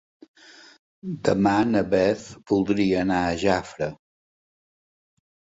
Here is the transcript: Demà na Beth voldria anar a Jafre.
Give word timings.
Demà 1.27 1.53
na 1.73 1.83
Beth 1.91 2.25
voldria 2.53 3.05
anar 3.05 3.21
a 3.27 3.37
Jafre. 3.45 3.91